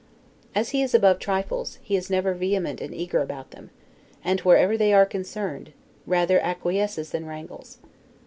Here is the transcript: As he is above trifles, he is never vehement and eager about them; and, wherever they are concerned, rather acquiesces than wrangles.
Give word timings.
As 0.55 0.71
he 0.71 0.81
is 0.81 0.95
above 0.95 1.19
trifles, 1.19 1.77
he 1.83 1.95
is 1.95 2.09
never 2.09 2.33
vehement 2.33 2.81
and 2.81 2.91
eager 2.91 3.19
about 3.21 3.51
them; 3.51 3.69
and, 4.23 4.39
wherever 4.39 4.75
they 4.75 4.91
are 4.95 5.05
concerned, 5.05 5.73
rather 6.07 6.39
acquiesces 6.41 7.11
than 7.11 7.27
wrangles. 7.27 7.77